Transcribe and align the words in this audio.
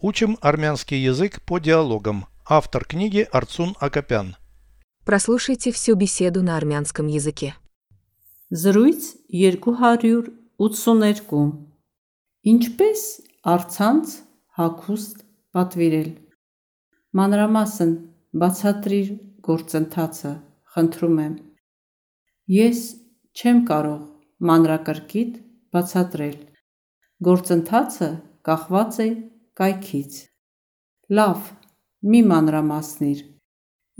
Учим 0.00 0.38
армянский 0.40 1.02
язык 1.02 1.42
по 1.42 1.58
диалогам. 1.58 2.26
Автор 2.48 2.84
книги 2.84 3.26
Арцун 3.32 3.74
Акопян. 3.80 4.36
Прослушайте 5.04 5.72
всю 5.72 5.96
беседу 5.96 6.40
на 6.42 6.56
армянском 6.56 7.08
языке. 7.08 7.56
Զրույց 8.50 9.16
282 9.28 11.52
Ինչպես 12.46 13.00
արցանց 13.44 14.12
հակուստ 14.56 15.24
պատվիրել 15.52 16.10
Մանրամասն 17.18 17.90
բացատրիր 18.40 19.10
գործընթացը 19.48 20.32
խնդրում 20.76 21.18
եմ 21.24 21.34
Ես 22.54 22.80
չեմ 23.34 23.60
կարող 23.68 24.00
մանրակրկիտ 24.50 25.36
բացատրել 25.76 26.38
Գործընթացը 27.28 28.10
կախված 28.48 29.00
է 29.04 29.06
կայքից. 29.58 30.18
Լավ 31.18 31.46
մի 32.12 32.20
մանրամասնիր. 32.30 33.22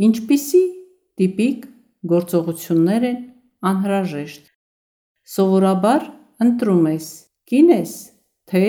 Ինչպիսի 0.08 0.62
տիպիկ 1.18 1.64
գործողություններ 2.12 3.06
են 3.08 3.22
անհրաժեշտ. 3.70 4.44
Սովորաբար 5.34 6.04
ընտրում 6.46 6.86
ես 6.92 7.08
կին 7.50 7.72
ես 7.74 7.94
թե 8.52 8.62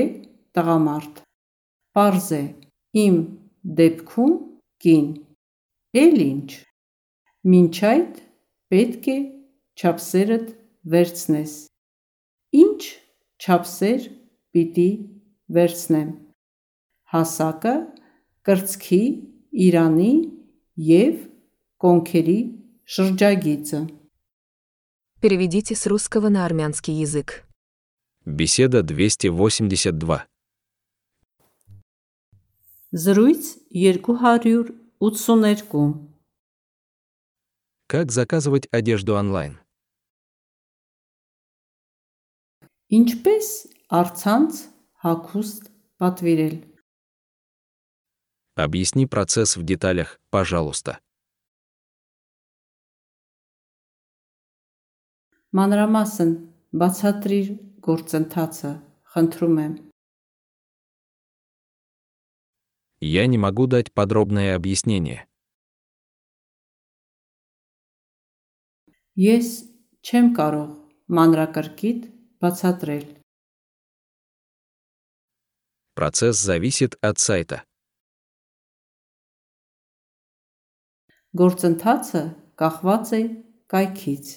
տղամարդ. 0.58 1.22
Պարզ 1.96 2.32
է 2.40 2.44
իմ 3.04 3.20
դեպքում 3.80 4.34
կին. 4.86 5.08
Էլ 6.00 6.20
ինչ 6.26 6.50
Մինչ 7.50 7.76
այդ 7.88 8.18
պետք 8.74 9.06
է 9.14 9.18
չափսերդ 9.80 10.50
վերցնես. 10.92 11.54
Ինչ 12.60 12.82
չափսեր 13.40 14.10
պիտի 14.52 14.90
վերցնեմ 15.56 16.10
Հասակը, 17.13 17.75
կրծքի, 18.47 19.03
իրանի 19.67 20.13
և 20.77 21.15
կոնքերի 21.85 22.39
շրջագիծը 22.95 23.81
Переведите 25.25 25.73
с 25.75 25.87
русского 25.87 26.29
на 26.29 26.45
армянский 26.45 26.93
язык. 26.93 27.47
Беседа 28.27 28.83
282. 28.83 30.27
Զրույց 32.93 33.59
282 33.71 36.09
Как 37.87 38.13
заказывать 38.13 38.69
одежду 38.71 39.17
онлайн? 39.17 39.59
Ինչպես 42.93 43.73
արցանց 43.89 44.53
հակուստ 45.05 45.73
պատվիրել 46.01 46.68
Объясни 48.59 49.07
процесс 49.07 49.57
в 49.57 49.63
деталях, 49.65 50.21
пожалуйста. 50.31 51.01
Մանրամասն 55.55 56.31
բացատրիր 56.81 57.49
գործընթացը 57.87 58.71
խնդրում 59.15 59.59
եմ 59.65 59.75
Я 63.01 63.27
не 63.27 63.39
могу 63.39 63.67
дать 63.67 63.93
подробное 63.93 64.57
объяснение. 64.57 65.27
Ես 69.15 69.49
չեմ 70.03 70.33
կարող 70.39 70.71
մանրակրկիտ 71.19 72.01
բացատրել 72.43 73.05
Процесс 75.95 76.43
зависит 76.43 76.99
от 77.01 77.19
сайта. 77.19 77.63
Գործընթացը 81.35 82.23
կախված 82.61 83.13
է 83.19 83.23
կայքից 83.75 84.33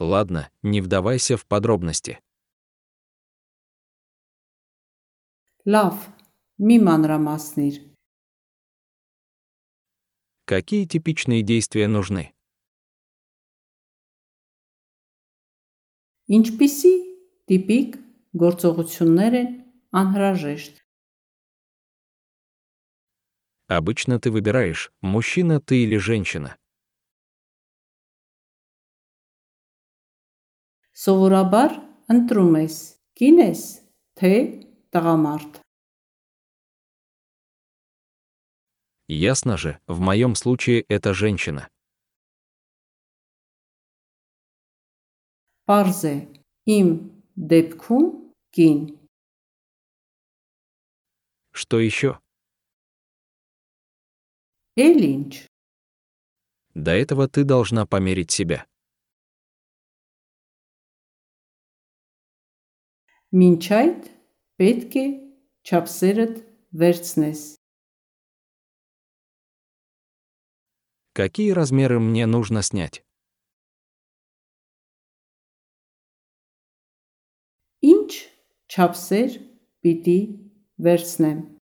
Ладно, 0.00 0.48
не 0.62 0.80
вдавайся 0.80 1.36
в 1.36 1.44
подробности. 1.44 2.18
Լավ 5.68 6.08
մի 6.56 6.76
մանրամասնիր 6.88 7.76
Какие 10.50 10.86
типичные 10.86 11.42
действия 11.44 11.86
нужны? 11.86 12.32
Ինչպիսի 16.26 16.94
տիպիկ 17.50 17.98
գործողություններ 18.42 19.36
են 19.42 19.52
անհրաժեշտ 20.00 20.80
Обычно 23.68 24.18
ты 24.18 24.30
выбираешь, 24.30 24.90
мужчина 25.00 25.60
ты 25.60 25.84
или 25.84 25.96
женщина. 25.96 26.56
Սովորաբար 31.00 31.76
ընտրում 32.12 32.56
ես 32.60 32.74
կին 33.16 33.38
ես 33.40 33.60
թե 34.20 34.32
տղամարդ 34.92 35.62
Ясно 39.08 39.56
же, 39.56 39.80
в 39.86 39.98
моем 39.98 40.34
случае 40.34 40.82
это 40.82 41.14
женщина. 41.14 41.68
Պարզ 45.64 46.02
է 46.10 46.14
իմ 46.76 46.88
դեպքում 47.54 48.06
կին 48.58 48.80
Что 51.52 51.80
еще? 51.80 52.20
Էլ 54.76 55.04
ինչ 55.04 55.46
До 56.74 56.92
этого 56.92 57.28
ты 57.28 57.44
должна 57.44 57.84
померить 57.86 58.30
себя. 58.30 58.66
Մինչ 63.30 63.62
այդ 63.70 64.06
պետք 64.58 64.94
է 64.98 65.06
չափսերդ 65.62 66.40
վերցնես 66.74 67.42
Какие 71.12 71.50
размеры 71.50 72.00
мне 72.00 72.26
нужно 72.26 72.62
снять? 72.62 73.04
Ինչ 77.82 78.10
չափսեր 78.66 79.38
պիտի 79.82 80.18
վերցնեմ 80.82 81.53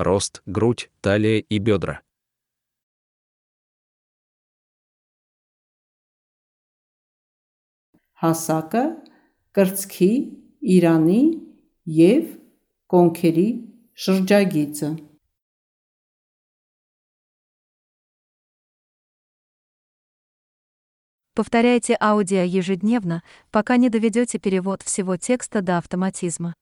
Рост, 0.00 0.42
грудь, 0.46 0.90
талия 1.00 1.38
и 1.48 1.58
бедра. 1.58 2.02
հասակը 8.20 8.84
կրծքի 9.56 10.12
իրանի 10.76 11.20
և 11.96 12.30
կոնքերի 12.92 13.48
շրջագիծը 14.06 14.90
Повторяйте 21.36 21.94
аудио 22.00 22.44
ежедневно, 22.44 23.22
пока 23.50 23.76
не 23.76 23.90
доведете 23.90 24.38
перевод 24.38 24.80
всего 24.80 25.18
текста 25.18 25.60
до 25.60 25.76
автоматизма. 25.76 26.56